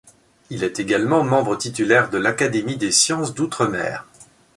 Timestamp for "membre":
1.23-1.55